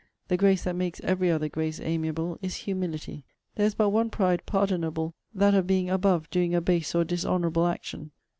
[0.29, 4.43] 'The grace that makes every other grace amiable, is HUMILITY.' 'There is but one pride
[4.47, 8.09] pardonable; that of being above doing a base or dishonourable action.'